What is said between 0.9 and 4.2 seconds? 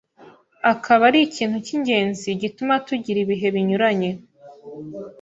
ari ikintu cy’ingenzi gituma tugira ibihe binyuranye.